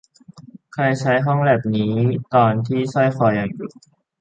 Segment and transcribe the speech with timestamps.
[0.73, 1.93] ใครใช้ห้องแล็ปนี้
[2.33, 3.69] ตอนที่สร้อยคอยังอยู่